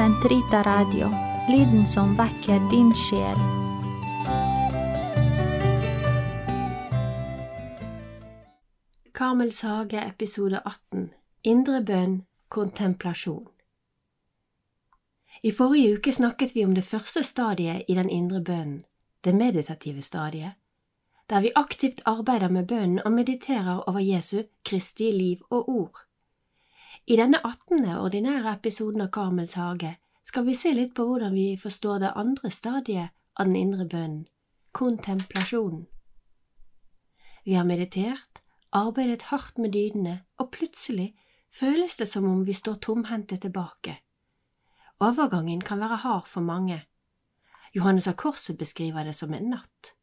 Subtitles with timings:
[0.00, 1.10] Sentrita Radio,
[1.48, 3.36] lyden som vekker din sjel.
[9.12, 11.10] Kamels hage, episode 18
[11.42, 12.16] Indre bønn,
[12.48, 13.44] kontemplasjon
[15.42, 18.84] I forrige uke snakket vi om det første stadiet i den indre bønnen,
[19.20, 20.56] det meditative stadiet,
[21.28, 26.06] der vi aktivt arbeider med bønnen og mediterer over Jesu Kristi liv og ord.
[27.06, 29.96] I denne attende ordinære episoden av Karmels hage
[30.26, 34.26] skal vi se litt på hvordan vi forstår det andre stadiet av den indre bønnen,
[34.72, 35.86] kontemplasjonen.
[37.44, 41.14] Vi har meditert, arbeidet hardt med dydene, og plutselig
[41.50, 43.96] føles det som om vi står tomhendte tilbake.
[45.00, 46.82] Overgangen kan være hard for mange.
[47.74, 49.94] Johannes av Korset beskriver det som en natt.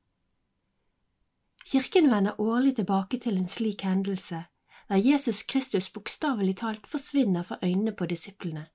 [1.68, 4.46] Kirken vender årlig tilbake til en slik hendelse,
[4.88, 8.68] der Jesus Kristus bokstavelig talt forsvinner fra øynene på disiplene,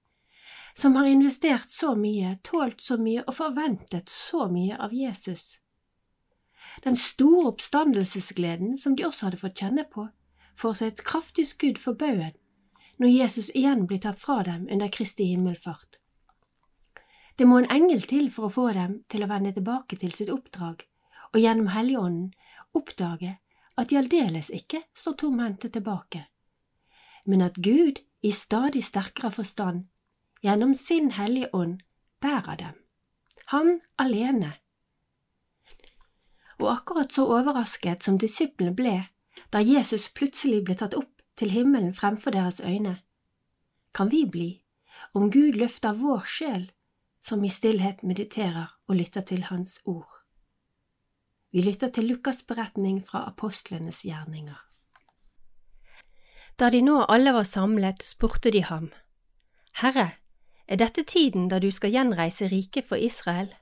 [0.75, 5.59] som har investert så mye, tålt så mye og forventet så mye av Jesus.
[6.85, 10.09] Den store oppstandelsesgleden som de også hadde fått kjenne på,
[10.57, 12.37] får seg et kraftig skudd for baugen
[13.01, 15.99] når Jesus igjen blir tatt fra dem under Kristi himmelfart.
[17.37, 20.31] Det må en engel til for å få dem til å vende tilbake til sitt
[20.31, 20.85] oppdrag,
[21.33, 22.29] og gjennom Helligånden
[22.77, 23.39] oppdage
[23.83, 26.25] at de aldeles ikke står tomhendte tilbake,
[27.27, 29.87] men at Gud i stadig sterkere forstand,
[30.43, 31.81] gjennom sin Hellige Ånd,
[32.23, 32.77] bærer dem,
[33.51, 34.53] han alene.
[36.63, 38.97] Og akkurat så overrasket som disiplene ble
[39.53, 43.01] da Jesus plutselig ble tatt opp til himmelen fremfor deres øyne,
[43.95, 44.51] kan vi bli
[45.15, 46.71] om Gud løfter vår sjel
[47.23, 50.22] som i stillhet mediterer og lytter til Hans ord.
[51.53, 54.57] Vi lytter til Lukas' beretning fra apostlenes gjerninger.
[56.59, 58.91] Da de nå alle var samlet, spurte de ham,
[59.81, 60.11] Herre,
[60.69, 63.53] er dette tiden da du skal gjenreise riket for Israel?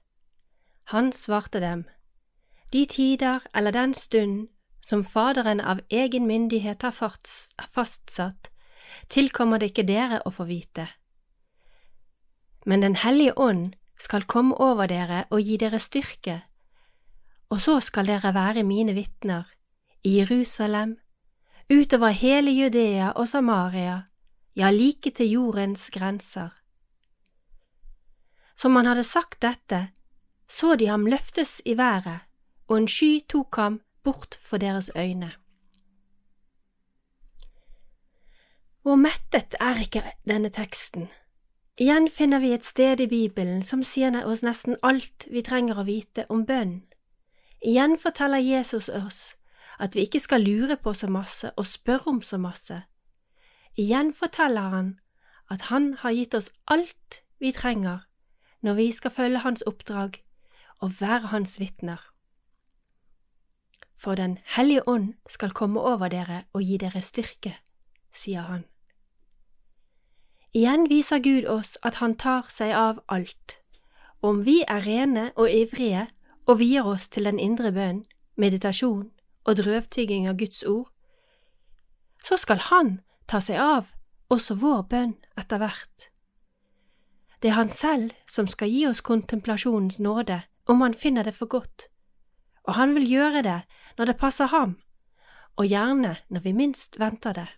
[0.95, 1.85] Han svarte dem,
[2.73, 4.49] De tider eller den stund
[4.81, 6.95] som Faderen av egen myndighet har
[7.75, 8.51] fastsatt,
[9.09, 10.87] tilkommer det ikke dere å få vite.
[12.67, 16.43] Men Den hellige ånd skal komme over dere og gi dere styrke,
[17.51, 19.51] og så skal dere være mine vitner
[20.05, 20.97] i Jerusalem,
[21.71, 24.03] utover hele Judea og Samaria,
[24.57, 26.51] ja, like til jordens grenser.
[28.57, 29.89] Som han hadde sagt dette,
[30.49, 32.27] så de ham løftes i været,
[32.69, 35.33] og en sky tok ham bort for deres øyne.
[38.83, 41.09] Hvor mettet er ikke denne teksten?
[41.79, 45.87] Igjen finner vi et sted i Bibelen som sier oss nesten alt vi trenger å
[45.89, 46.81] vite om bønn.
[47.63, 49.37] Igjen forteller Jesus oss
[49.81, 52.83] at vi ikke skal lure på så masse og spørre om så masse.
[53.77, 54.99] Igjen forteller han
[55.51, 58.07] at han har gitt oss alt vi trenger
[58.61, 60.23] når vi skal følge hans oppdrag
[60.81, 62.11] og være hans vitner
[64.01, 67.53] for Den hellige ånd skal komme over dere og gi dere styrke,
[68.13, 68.63] sier han.
[70.57, 73.59] Igjen viser Gud oss at han tar seg av alt.
[74.23, 76.07] Om vi er rene og ivrige
[76.51, 78.03] og vier oss til den indre bønn,
[78.35, 79.11] meditasjon
[79.47, 80.89] og drøvtygging av Guds ord,
[82.25, 82.99] så skal Han
[83.31, 83.93] ta seg av
[84.31, 86.09] også vår bønn etter hvert.
[87.41, 91.47] Det er Han selv som skal gi oss kontemplasjonens nåde om Han finner det for
[91.47, 91.87] godt,
[92.67, 93.61] og Han vil gjøre det
[93.99, 94.77] når det passer ham,
[95.57, 97.49] og gjerne når vi minst venter det.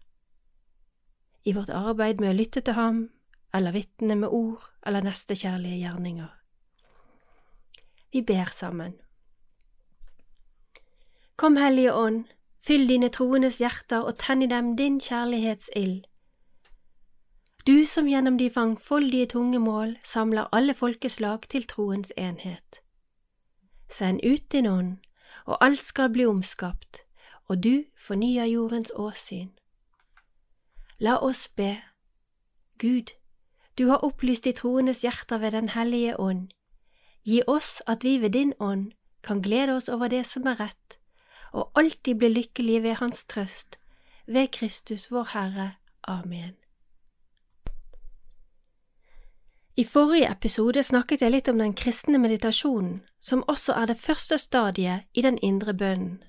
[1.44, 3.08] I vårt arbeid med å lytte til ham,
[3.54, 6.41] eller vitne med ord eller nestekjærlige gjerninger.
[8.12, 8.94] Vi ber sammen.
[11.36, 12.24] Kom, Hellige Ånd,
[12.60, 16.04] fyll dine troendes hjerter og tenn i dem din kjærlighetsild.
[17.66, 22.82] Du som gjennom de mangfoldige tungemål samler alle folkeslag til troens enhet.
[23.88, 24.98] Send ut din ånd
[25.44, 27.02] og alt skal bli omskapt,
[27.48, 29.50] og du fornyer jordens åsyn.
[30.98, 31.76] La oss be.
[32.78, 33.12] Gud,
[33.78, 36.48] du har opplyst de troendes hjerter ved Den hellige ånd.
[37.24, 38.92] Gi oss at vi ved din ånd
[39.22, 40.98] kan glede oss over det som er rett,
[41.52, 43.78] og alltid bli lykkelige ved Hans trøst,
[44.26, 45.70] ved Kristus vår Herre.
[46.02, 46.54] Amen.
[49.76, 54.38] I forrige episode snakket jeg litt om den kristne meditasjonen, som også er det første
[54.38, 56.22] stadiet i den indre bønnen.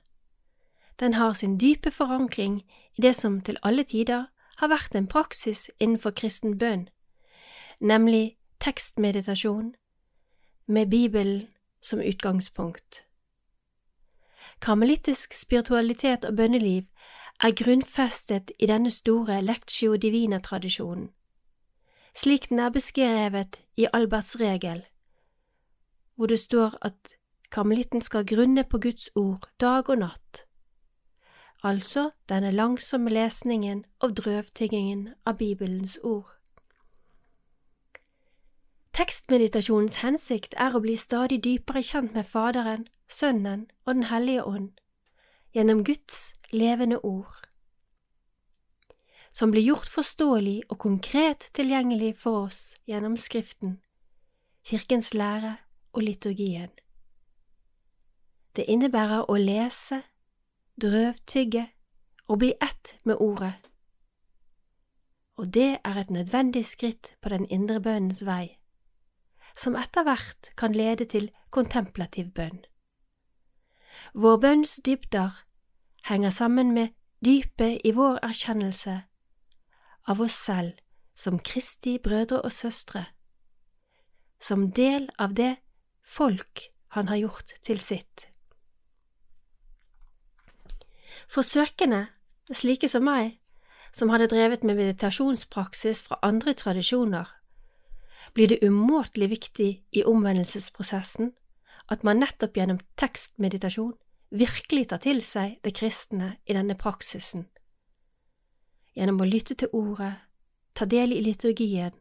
[1.00, 2.62] Den har sin dype forankring
[2.98, 4.26] i det som til alle tider
[4.58, 6.88] har vært en praksis innenfor kristen bønn,
[7.82, 9.74] nemlig tekstmeditasjon
[10.68, 11.48] med Bibelen
[11.82, 13.04] som utgangspunkt.
[14.62, 16.84] Karmelittisk spiritualitet og bønneliv
[17.44, 21.10] er grunnfestet i denne store lectio divina-tradisjonen
[22.16, 24.86] slik den er beskrevet i Alberts regel,
[26.16, 27.18] hvor det står at
[27.52, 30.46] karmelitten skal grunne på Guds ord dag og natt,
[31.64, 36.30] altså denne langsomme lesningen og drøvtyggingen av Bibelens ord.
[38.94, 44.70] Tekstmeditasjonens hensikt er å bli stadig dypere kjent med Faderen, Sønnen og Den hellige ånd,
[45.54, 47.44] gjennom Guds levende ord
[49.34, 53.80] som blir gjort forståelig og konkret tilgjengelig for oss gjennom Skriften,
[54.64, 55.58] Kirkens lære
[55.94, 56.70] og liturgien.
[58.54, 60.04] Det innebærer å lese,
[60.82, 61.66] drøvtygge
[62.30, 63.56] og bli ett med Ordet.
[65.42, 68.60] Og det er et nødvendig skritt på den indre bønnens vei,
[69.56, 72.64] som etter hvert kan lede til kontemplativ bønn.
[74.14, 75.44] Vår bønns dybder
[76.10, 76.94] henger sammen med
[77.26, 79.04] dypet i vår erkjennelse
[80.10, 80.80] av oss selv
[81.16, 83.06] som Kristi brødre og søstre,
[84.42, 85.56] som del av det
[86.04, 86.68] folk
[86.98, 88.28] han har gjort til sitt.
[91.30, 92.08] For søkende,
[92.52, 93.40] slike som meg,
[93.94, 97.30] som hadde drevet med meditasjonspraksis fra andre tradisjoner,
[98.34, 101.34] blir det umåtelig viktig i omvendelsesprosessen
[101.92, 103.96] at man nettopp gjennom tekstmeditasjon
[104.34, 107.50] virkelig tar til seg det kristne i denne praksisen
[108.94, 110.14] gjennom å lytte til ordet,
[110.74, 111.94] ta del i liturgien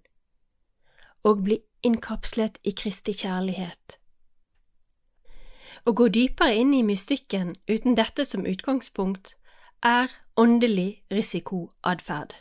[1.29, 3.99] og bli innkapslet i Kristi kjærlighet.
[5.87, 9.35] Å gå dypere inn i mystikken uten dette som utgangspunkt
[9.83, 12.37] er åndelig risikoatferd.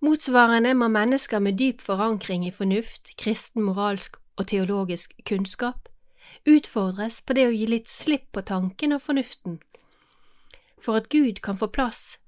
[0.00, 5.88] Motsvarende må mennesker med dyp forankring i fornuft, kristen moralsk og teologisk kunnskap
[6.46, 9.58] utfordres på det å gi litt slipp på tanken og fornuften,
[10.78, 12.18] for at Gud kan få plass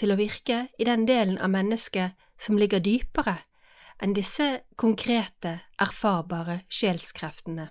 [0.00, 3.38] til å virke i den delen av mennesket som ligger dypere
[4.02, 7.68] enn disse konkrete, erfarbare sjelskreftene.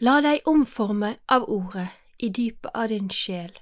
[0.00, 3.52] La deg omforme av ordet i dypet av din sjel,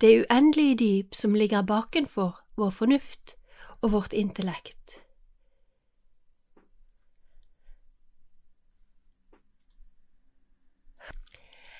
[0.00, 3.36] det uendelige dyp som ligger bakenfor vår fornuft
[3.80, 5.02] og vårt intellekt.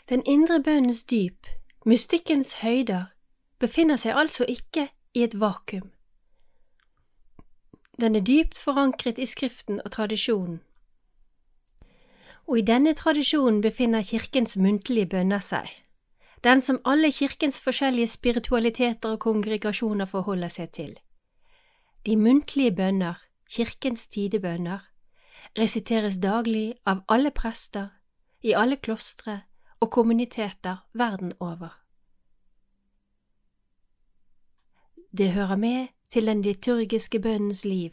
[0.09, 1.47] Den indre bønnens dyp,
[1.85, 3.05] mystikkens høyder,
[3.59, 5.91] befinner seg altså ikke i et vakuum.
[8.01, 10.61] Den er dypt forankret i Skriften og tradisjonen.
[12.47, 15.67] Og i denne tradisjonen befinner Kirkens muntlige bønner seg,
[16.47, 20.93] den som alle Kirkens forskjellige spiritualiteter og kongregasjoner forholder seg til.
[22.07, 23.19] De muntlige bønner,
[23.51, 24.79] Kirkens tidebønner,
[25.59, 27.89] resiteres daglig av alle prester,
[28.43, 29.41] i alle klostre
[29.81, 31.83] og kommuniteter verden over.
[35.19, 37.91] Det hører med til den liturgiske bønnens liv,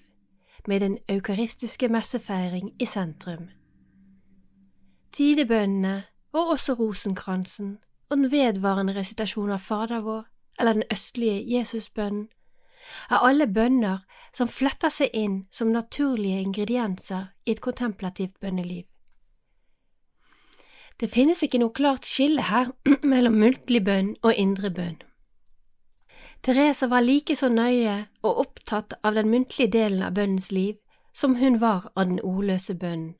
[0.67, 3.49] med den eukaristiske messefeiring i sentrum.
[5.11, 6.03] Tidebønnene
[6.33, 7.79] og også rosenkransen
[8.13, 10.27] og den vedvarende resitasjon av Fader vår
[10.61, 12.27] eller den østlige Jesusbønnen
[13.09, 14.03] er alle bønner
[14.35, 18.83] som fletter seg inn som naturlige ingredienser i et kontemplativt bønneliv.
[20.99, 22.69] Det finnes ikke noe klart skille her
[23.13, 25.01] mellom muntlig bønn og indre bønn.
[26.45, 30.77] Therese var like så nøye og opptatt av den muntlige delen av bønnens liv
[31.17, 33.15] som hun var av den ordløse bønnen.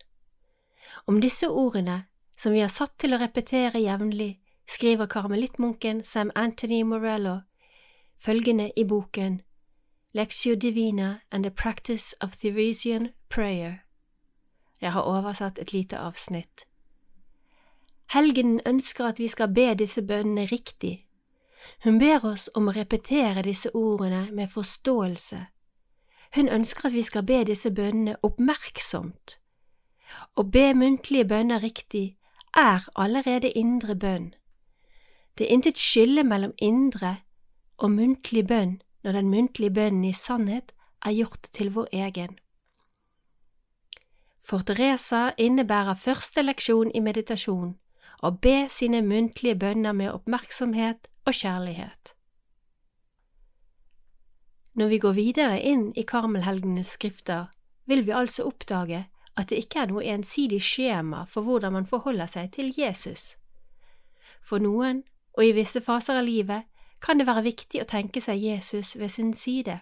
[1.10, 2.04] Om disse ordene,
[2.38, 7.40] som vi har satt til å repetere jevnlig, skriver karmelittmunken Sam Anthony Morello
[8.18, 9.42] følgende i boken
[10.14, 13.74] Lectio Divina and the Practice of Theresian Prayer.
[14.82, 16.66] Jeg har oversatt et lite avsnitt.
[18.14, 21.08] Helgenen ønsker at vi skal be disse bønnene riktig
[21.84, 25.40] hun ber oss om å repetere disse ordene med forståelse.
[26.36, 29.38] Hun ønsker at vi skal be disse bønnene oppmerksomt.
[30.38, 32.16] Å be muntlige bønner riktig
[32.58, 34.34] er allerede indre bønn.
[35.38, 37.18] Det er intet skille mellom indre
[37.78, 40.74] og muntlig bønn når den muntlige bønnen i sannhet
[41.06, 42.38] er gjort til vår egen.
[44.44, 47.78] For Teresa innebærer første leksjon i meditasjon
[48.24, 52.14] å be sine muntlige bønner med oppmerksomhet og kjærlighet.
[54.74, 57.50] Når vi går videre inn i karmelhelgenes skrifter,
[57.86, 59.06] vil vi altså oppdage
[59.38, 63.36] at det ikke er noe ensidig skjema for hvordan man forholder seg til Jesus.
[64.42, 65.04] For noen,
[65.38, 66.64] og i visse faser av livet,
[67.02, 69.80] kan det være viktig å tenke seg Jesus ved sin side,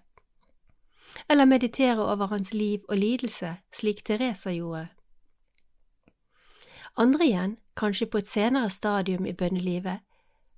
[1.29, 4.87] eller meditere over hans liv og lidelse, slik Teresa gjorde.
[6.97, 10.01] Andre igjen, kanskje på et senere stadium i bønnelivet,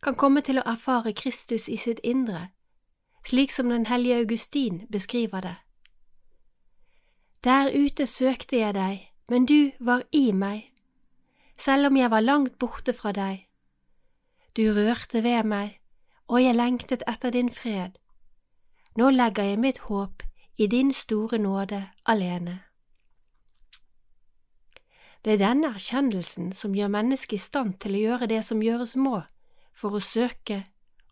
[0.03, 2.49] kan komme til å erfare Kristus i sitt indre,
[3.25, 5.55] slik som den hellige Augustin beskriver det.
[7.43, 10.71] Der ute søkte jeg deg, men du var i meg,
[11.59, 13.45] selv om jeg var langt borte fra deg.
[14.55, 15.79] Du rørte ved meg,
[16.29, 17.95] og jeg lengtet etter din fred.
[18.95, 20.21] Nå legger jeg mitt håp
[20.61, 22.59] i din store nåde alene.
[25.25, 28.93] Det er denne erkjennelsen som gjør mennesket i stand til å gjøre det som gjøres
[28.99, 29.23] må
[29.73, 30.59] for å søke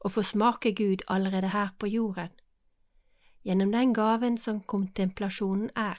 [0.06, 2.30] og få smake Gud allerede her på jorden,
[3.42, 5.98] gjennom den gaven som kontemplasjonen er.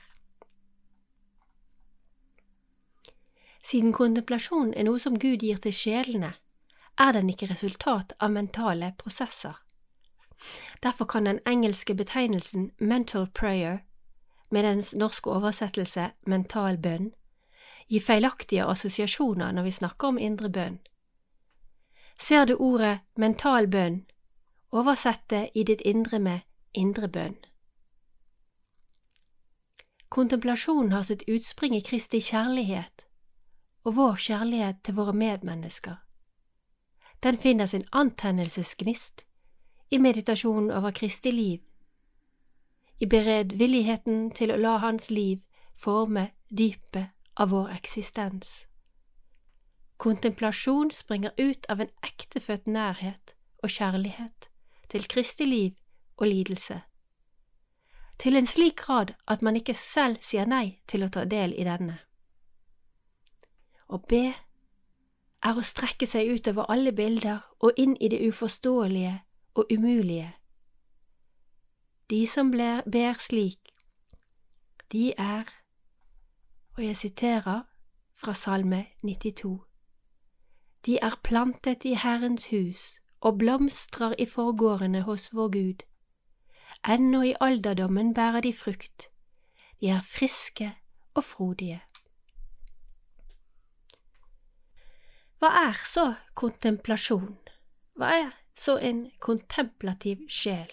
[3.63, 6.35] Siden kontemplasjon er noe som Gud gir til sjelene,
[6.99, 9.57] er den ikke resultat av mentale prosesser.
[10.83, 13.79] Derfor kan den engelske betegnelsen mental prayer,
[14.51, 17.13] med dens norske oversettelse mental bønn,
[17.89, 20.79] gi feilaktige assosiasjoner når vi snakker om indre bønn.
[22.19, 24.03] Ser du ordet mental bønn,
[24.71, 26.41] oversett det i ditt indre med
[26.73, 27.37] indre bønn.
[30.13, 33.07] Kontemplasjonen har sitt utspring i Kristi kjærlighet
[33.85, 36.02] og vår kjærlighet til våre medmennesker.
[37.23, 39.25] Den finner sin antennelsesgnist
[39.91, 41.61] i meditasjonen over Kristi liv,
[42.99, 45.43] i beredvilligheten til å la Hans liv
[45.79, 48.67] forme dypet av vår eksistens.
[50.03, 54.49] Kontemplasjon springer ut av en ektefødt nærhet og kjærlighet
[54.91, 55.77] til Kristi liv
[56.17, 56.81] og lidelse,
[58.19, 61.67] til en slik grad at man ikke selv sier nei til å ta del i
[61.67, 62.01] denne.
[63.87, 64.27] Å be
[65.43, 69.17] er å strekke seg utover alle bilder og inn i det uforståelige
[69.55, 70.33] og umulige.
[72.11, 73.73] De som ber slik,
[74.93, 75.49] de er
[76.77, 77.61] og jeg siterer
[78.15, 79.61] fra Salme 92.
[80.87, 85.83] De er plantet i Herrens hus og blomstrer i forgårdene hos vår Gud.
[86.89, 89.11] Ennå i alderdommen bærer de frukt,
[89.81, 90.73] de er friske
[91.15, 91.83] og frodige.
[95.43, 96.03] Hva er så
[96.39, 97.33] kontemplasjon?
[97.99, 100.71] Hva er så en kontemplativ sjel?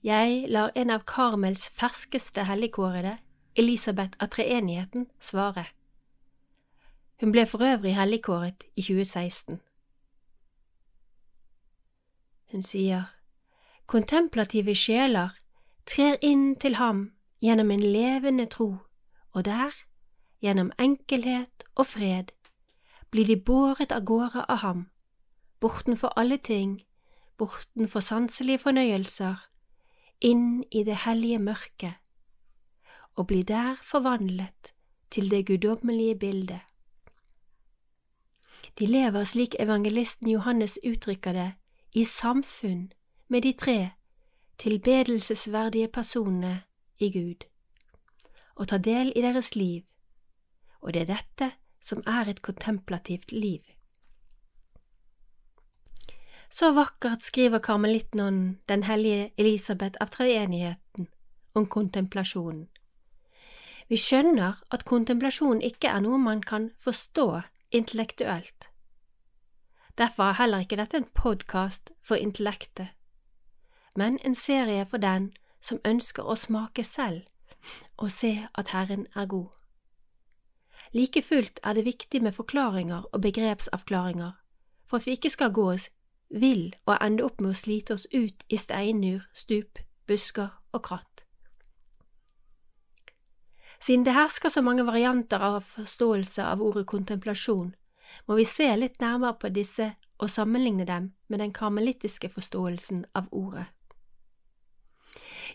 [0.00, 3.18] Jeg lar en av Karmels ferskeste helligkårede
[3.60, 5.66] Elisabeth av treenigheten svare.
[7.20, 9.60] Hun ble for øvrig helligkåret i 2016.
[12.54, 13.04] Hun sier,
[13.84, 15.36] kontemplative sjeler
[15.84, 17.10] trer inn til ham
[17.44, 18.70] gjennom en levende tro,
[19.36, 19.76] og der,
[20.40, 22.32] gjennom enkelhet og fred,
[23.10, 24.86] blir de båret av gårde av ham,
[25.60, 26.82] bortenfor alle ting,
[27.38, 29.36] bortenfor sanselige fornøyelser,
[30.20, 31.94] inn i det hellige mørket,
[33.14, 34.72] og blir der forvandlet
[35.10, 36.60] til det guddommelige bildet.
[38.78, 41.52] De lever slik evangelisten Johannes uttrykker det,
[41.92, 42.92] i samfunn
[43.28, 43.90] med de tre
[44.58, 46.62] tilbedelsesverdige personene
[46.98, 47.46] i Gud,
[48.54, 49.82] og tar del i deres liv,
[50.80, 53.60] og det er dette som er et kontemplativt liv.
[56.50, 61.08] Så vakkert skriver karmelittnonnen den hellige Elisabeth av treenigheten
[61.54, 62.68] om kontemplasjonen.
[63.88, 67.40] Vi skjønner at kontemplasjon ikke er noe man kan forstå
[67.72, 68.68] intellektuelt.
[69.98, 72.88] Derfor er heller ikke dette en podkast for intellektet,
[73.96, 77.24] men en serie for den som ønsker å smake selv
[77.96, 79.48] og se at Herren er god.
[80.92, 84.32] Like fullt er det viktig med forklaringer og begrepsavklaringer
[84.88, 85.90] for at vi ikke skal gå oss
[86.28, 89.78] vill og ende opp med å slite oss ut i steinur, stup,
[90.08, 91.24] busker og kratt.
[93.80, 97.74] Siden det hersker så mange varianter av forståelse av ordet kontemplasjon,
[98.26, 103.28] må vi se litt nærmere på disse og sammenligne dem med den karmelittiske forståelsen av
[103.30, 103.68] ordet.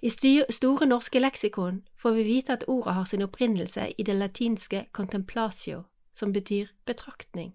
[0.01, 4.85] I Store norske leksikon får vi vite at ordet har sin opprinnelse i det latinske
[4.91, 5.83] contemplatio,
[6.13, 7.53] som betyr betraktning.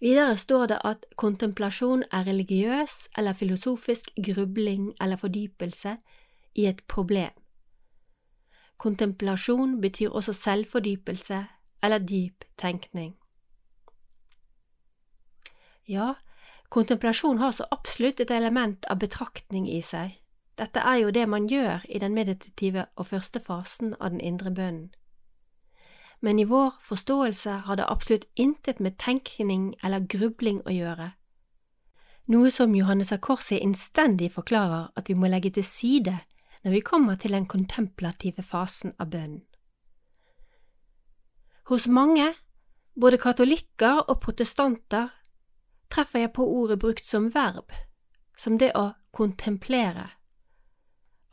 [0.00, 5.96] Videre står det at kontemplasjon er religiøs eller filosofisk grubling eller fordypelse
[6.54, 7.32] i et problem.
[8.76, 11.46] Kontemplasjon betyr også selvfordypelse
[11.82, 13.16] eller dyp tenkning.
[15.88, 16.14] Ja,
[16.68, 20.18] kontemplasjon har så absolutt et element av betraktning i seg.
[20.56, 24.50] Dette er jo det man gjør i den meditative og første fasen av den indre
[24.50, 24.90] bønnen.
[26.20, 31.10] Men i vår forståelse har det absolutt intet med tenkning eller grubling å gjøre,
[32.26, 36.16] noe som Johannes av Korset innstendig forklarer at vi må legge til side
[36.64, 39.44] når vi kommer til den kontemplative fasen av bønnen.
[41.70, 42.32] Hos mange,
[43.00, 45.12] både katolikker og protestanter,
[45.90, 47.70] treffer jeg på ordet brukt som verb,
[48.38, 50.08] som det å kontemplere,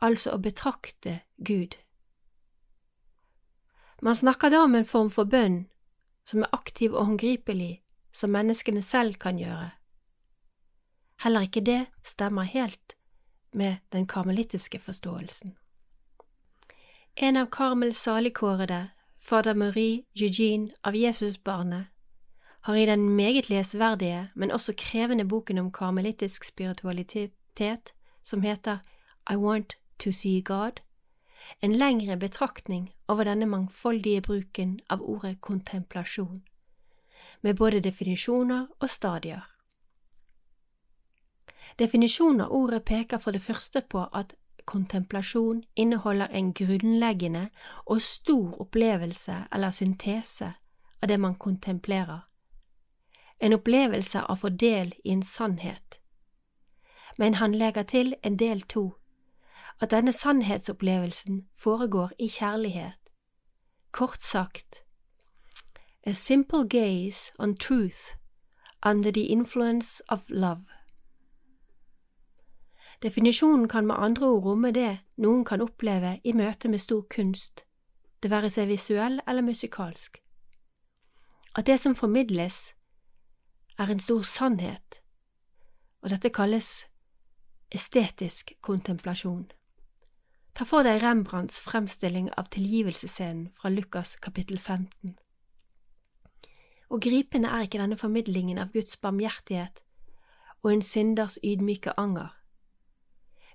[0.00, 1.76] altså å betrakte Gud.
[4.02, 5.64] Man snakker da om en form for bønn
[6.28, 7.82] som er aktiv og håndgripelig,
[8.12, 9.70] som menneskene selv kan gjøre.
[11.24, 12.96] Heller ikke det stemmer helt
[13.54, 15.56] med den karmelittiske forståelsen.
[17.16, 21.86] En av Karmels saligkårede, fader Marie Eugene av Jesusbarnet,
[22.64, 27.92] har i den meget lesverdige, men også krevende boken om karmelittisk spiritualitet,
[28.24, 28.78] som heter
[29.30, 30.80] I Want to See God,
[31.60, 36.42] en lengre betraktning over denne mangfoldige bruken av ordet kontemplasjon,
[37.40, 39.44] med både definisjoner og stadier.
[41.78, 44.34] Definisjonen av ordet peker for det første på at
[44.64, 47.48] kontemplasjon inneholder en grunnleggende
[47.86, 50.52] og stor opplevelse eller syntese
[51.02, 52.20] av det man kontemplerer,
[53.38, 55.98] en opplevelse av å få del i en sannhet.
[57.18, 58.94] Men han legger til en del to,
[59.80, 63.00] at denne sannhetsopplevelsen foregår i kjærlighet.
[63.92, 64.74] Kort sagt,
[66.06, 68.16] a simple gaze on truth
[68.86, 70.64] under the influence of love.
[73.02, 77.64] Definisjonen kan med andre ord romme det noen kan oppleve i møte med stor kunst,
[78.22, 80.22] det være seg visuell eller musikalsk.
[81.56, 82.74] At det som formidles,
[83.78, 85.02] er en stor sannhet,
[86.02, 86.86] og dette kalles
[87.74, 89.50] estetisk kontemplasjon.
[90.54, 95.16] Ta for deg Rembrandts fremstilling av tilgivelsesscenen fra Lukas kapittel 15.
[96.94, 99.82] Og gripende er ikke denne formidlingen av Guds barmhjertighet
[100.62, 102.30] og en synders ydmyke anger.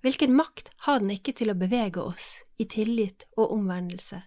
[0.04, 4.22] Hvilken makt har den ikke til å bevege oss i tillit og omvendelse?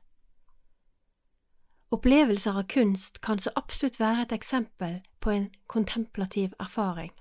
[1.92, 7.12] Opplevelser av kunst kan så absolutt være et eksempel på en kontemplativ erfaring.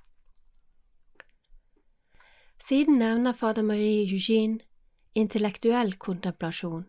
[2.55, 4.63] Siden nevner fader Marie Eugene
[5.15, 6.85] intellektuell kontemplasjon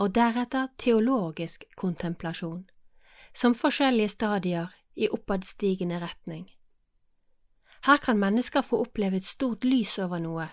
[0.00, 2.64] og deretter teologisk kontemplasjon,
[3.34, 6.46] som forskjellige stadier i oppadstigende retning.
[7.84, 10.48] Her kan mennesker få oppleve et stort lys over noe,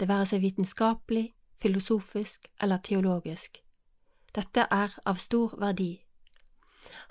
[0.00, 3.62] det være seg vitenskapelig, filosofisk eller teologisk.
[4.34, 6.02] Dette er av stor verdi.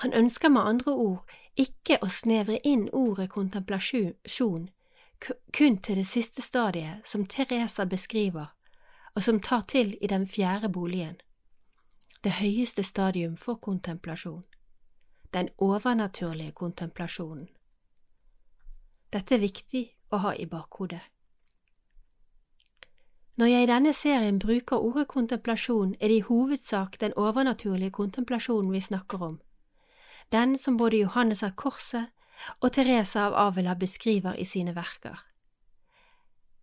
[0.04, 4.70] Han ønsker med andre ord ikke å snevre inn ordet kontemplasjon
[5.58, 8.52] kun til det siste stadiet som Teresa beskriver
[9.16, 11.16] og som tar til i den fjerde boligen,
[12.24, 14.44] det høyeste stadium for kontemplasjon,
[15.34, 17.48] den overnaturlige kontemplasjonen.
[19.14, 21.04] Dette er viktig å ha i bakhodet.
[23.38, 28.72] Når jeg i denne serien bruker ordet kontemplasjon, er det i hovedsak den overnaturlige kontemplasjonen
[28.72, 29.42] vi snakker om,
[30.32, 32.12] den som både Johannes av Korset
[32.62, 35.20] og Teresa av Avila beskriver i sine verker.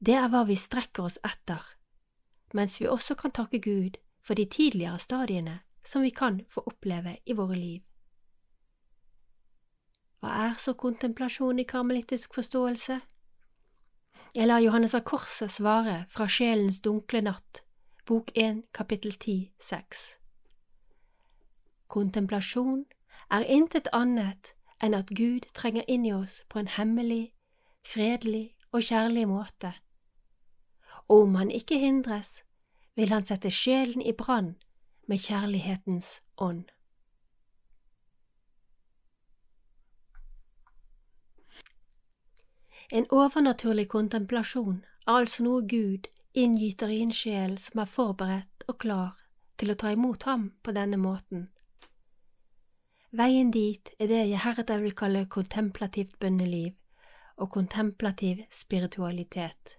[0.00, 1.60] Det er hva vi strekker oss etter
[2.54, 7.16] mens vi også kan takke Gud for de tidligere stadiene som vi kan få oppleve
[7.26, 7.80] i våre liv.
[10.22, 13.00] Hva er så kontemplasjon i karmelittisk forståelse?
[14.34, 17.64] Jeg lar Johannes av Korset svare fra Sjelens dunkle natt,
[18.06, 20.02] bok 1, kapittel 10, 6.
[21.90, 22.84] Kontemplasjon
[23.30, 27.34] er intet annet enn at Gud trenger inn i oss på en hemmelig,
[27.82, 29.74] fredelig og kjærlig måte
[31.12, 32.40] og om han ikke hindres,
[32.96, 34.54] vil han sette sjelen i brann
[35.08, 36.62] med kjærlighetens ånd.
[42.92, 48.78] En overnaturlig kontemplasjon er altså noe Gud inngyter i en sjel som er forberedt og
[48.86, 49.12] klar
[49.60, 51.50] til å ta imot ham på denne måten.
[53.12, 56.72] Veien dit er det jeg heretter vil kalle kontemplativt bønneliv
[57.36, 59.76] og kontemplativ spiritualitet.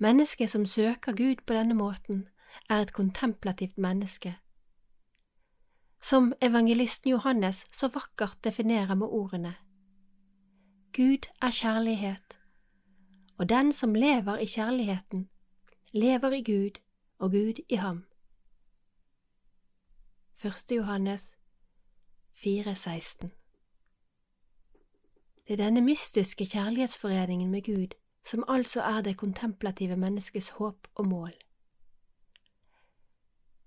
[0.00, 2.28] Mennesket som søker Gud på denne måten,
[2.70, 4.36] er et kontemplativt menneske.
[6.02, 9.54] Som evangelisten Johannes så vakkert definerer med ordene
[10.96, 12.38] Gud er kjærlighet,
[13.38, 15.28] og den som lever i kjærligheten,
[15.92, 16.80] lever i Gud
[17.18, 18.04] og Gud i ham.
[20.44, 20.76] 1.
[20.76, 21.36] Johannes
[22.32, 23.28] 4,16
[25.48, 27.94] Det er denne mystiske kjærlighetsforeningen med Gud
[28.28, 31.32] som altså er det kontemplative menneskets håp og mål.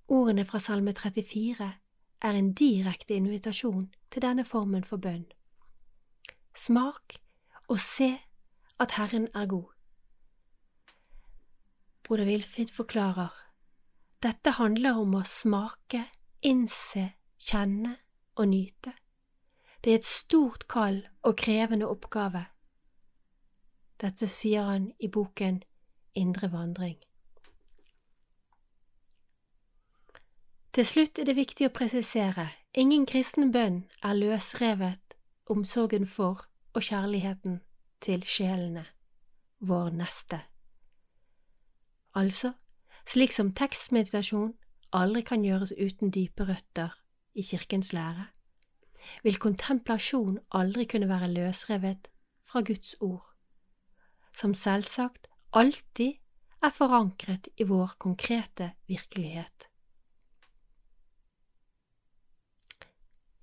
[0.07, 1.73] Ordene fra Salme 34
[2.21, 5.25] er en direkte invitasjon til denne formen for bønn.
[6.55, 7.17] Smak
[7.67, 8.11] og se
[8.79, 9.71] at Herren er god.
[12.03, 13.31] Broder Wilfrid forklarer,
[14.23, 16.03] dette handler om å smake,
[16.43, 17.07] innse,
[17.39, 17.95] kjenne
[18.35, 18.93] og nyte.
[19.81, 22.43] Det er et stort kall og krevende oppgave
[24.01, 25.61] Dette sier han i boken
[26.17, 26.97] Indre vandring.
[30.71, 35.15] Til slutt er det viktig å presisere ingen kristen bønn er løsrevet
[35.51, 37.59] omsorgen for og kjærligheten
[38.01, 38.85] til sjelene,
[39.59, 40.39] vår neste.
[42.15, 42.53] Altså,
[43.07, 44.53] slik som tekstmeditasjon
[44.95, 46.95] aldri kan gjøres uten dype røtter
[47.35, 48.29] i kirkens lære,
[49.23, 52.09] vil kontemplasjon aldri kunne være løsrevet
[52.47, 53.30] fra Guds ord,
[54.37, 56.17] som selvsagt alltid
[56.61, 59.67] er forankret i vår konkrete virkelighet.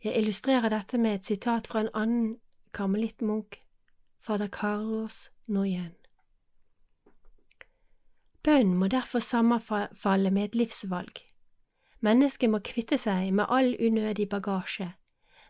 [0.04, 2.36] Jeg illustrerer dette med et sitat fra en annen
[2.72, 3.58] karmelittmunk,
[4.22, 5.94] fader Carlos Noyen.
[8.46, 11.24] Bønn må derfor sammenfalle med et livsvalg.
[12.00, 14.92] Mennesket må kvitte seg med all unødig bagasje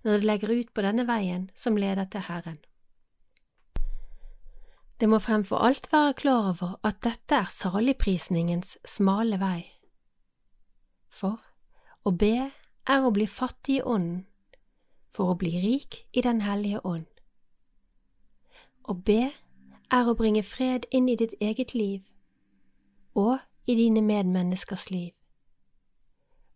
[0.06, 2.56] når det legger ut på denne veien som leder til Herren.
[5.00, 9.60] Det må fremfor alt være klar over at dette er saligprisningens smale vei.
[11.08, 11.38] For
[12.04, 12.50] å be
[12.88, 14.24] er å bli fattig i ånden,
[15.14, 17.06] for å bli rik i Den hellige ånd.
[18.88, 19.30] Å be
[19.90, 22.02] er å bringe fred inn i ditt eget liv
[23.14, 25.12] og i dine medmenneskers liv.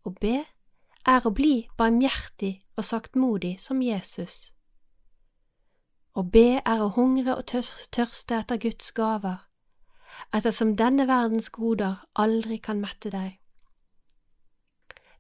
[0.05, 0.45] Å be
[1.07, 4.53] er å bli barmhjertig og saktmodig som Jesus.
[6.15, 9.47] Å be er å hungre og tørste etter Guds gaver,
[10.37, 13.39] ettersom denne verdens goder aldri kan mette deg.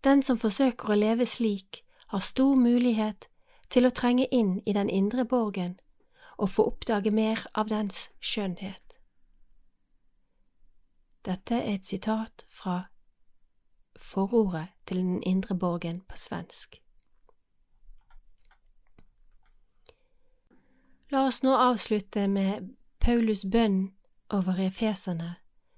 [0.05, 1.81] Den som forsøker å leve slik,
[2.12, 3.31] har stor mulighet
[3.72, 5.78] til å trenge inn i den indre borgen
[6.37, 8.83] og få oppdage mer av dens skjønnhet.
[11.24, 12.83] Dette er et sitat fra
[13.96, 16.82] forordet til Den indre borgen på svensk.
[21.12, 22.70] La oss nå avslutte med
[23.05, 23.90] Paulus' bønn
[24.33, 25.35] over efeserne,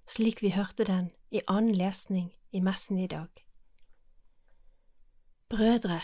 [0.07, 3.43] slik vi hørte den i annen lesning i messen i dag.
[5.51, 5.99] Brødre,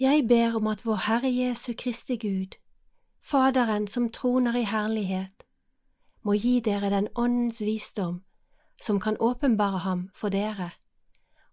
[0.00, 2.58] jeg ber om at vår Herre Jesu Kristi Gud,
[3.20, 5.46] Faderen som troner i herlighet,
[6.22, 8.22] må gi dere den Åndens visdom
[8.82, 10.72] som kan åpenbare ham for dere,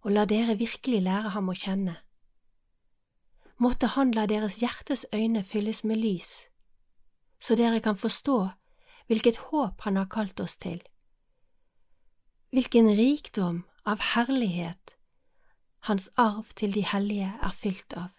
[0.01, 1.99] og la dere virkelig lære ham å kjenne.
[3.57, 6.45] Måtte han la deres hjertes øyne fylles med lys,
[7.41, 8.37] så dere kan forstå
[9.07, 10.81] hvilket håp han har kalt oss til,
[12.53, 14.93] hvilken rikdom av herlighet
[15.89, 18.11] hans arv til de hellige er fylt av,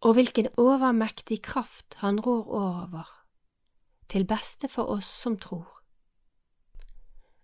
[0.00, 3.06] og hvilken overmektig kraft han rår over,
[4.08, 5.68] til beste for oss som tror.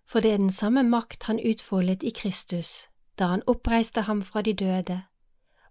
[0.05, 2.87] For det er den samme makt han utfoldet i Kristus
[3.19, 5.03] da han oppreiste ham fra de døde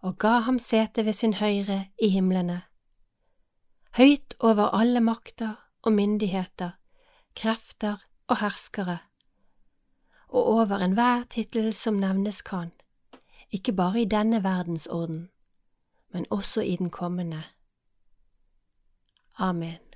[0.03, 2.63] og ga ham sete ved sin høyre i himlene,
[3.97, 6.71] høyt over alle makter og myndigheter,
[7.37, 8.99] krefter og herskere,
[10.29, 12.73] og over enhver tittel som nevnes kan,
[13.51, 15.29] ikke bare i denne verdensorden,
[16.13, 17.43] men også i den kommende.
[19.39, 19.92] Amen.